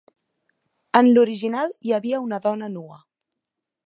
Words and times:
En 0.99 1.09
l'original 1.17 1.75
hi 1.89 1.93
havia 1.99 2.23
una 2.29 2.41
dona 2.49 2.71
nua. 2.79 2.99